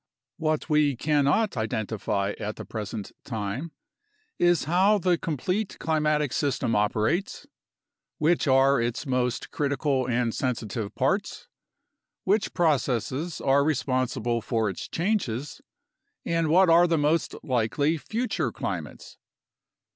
What 0.37 0.67
we 0.67 0.95
cannot 0.95 1.55
identify 1.55 2.33
at 2.39 2.55
the 2.55 2.65
present 2.65 3.11
time 3.23 3.71
is 4.39 4.63
how 4.63 4.97
the 4.97 5.15
complete 5.15 5.77
climatic 5.77 6.33
system 6.33 6.75
operates, 6.75 7.45
which 8.17 8.47
are 8.47 8.81
its 8.81 9.05
most 9.05 9.51
critical 9.51 10.09
and 10.09 10.33
sensi 10.33 10.65
tive 10.65 10.95
parts, 10.95 11.47
which 12.23 12.55
processes 12.55 13.39
are 13.41 13.63
responsible 13.63 14.41
for 14.41 14.71
its 14.71 14.87
changes, 14.87 15.61
and 16.25 16.47
what 16.47 16.67
are 16.67 16.87
the 16.87 16.97
most 16.97 17.35
likely 17.43 17.99
future 17.99 18.51
climates. 18.51 19.19